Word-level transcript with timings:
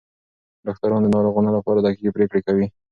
ډاکټران 0.65 1.01
د 1.03 1.07
ناروغانو 1.15 1.55
لپاره 1.57 1.79
دقیقې 1.85 2.13
پریکړې 2.15 2.41
کوي. 2.47 2.65